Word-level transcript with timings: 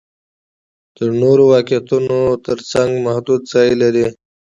د 0.97 0.99
نورو 1.21 1.43
واقعیتونو 1.53 2.17
تر 2.45 2.57
څنګ 2.71 2.91
محدود 3.05 3.41
ځای 3.53 3.69
لري. 3.81 4.07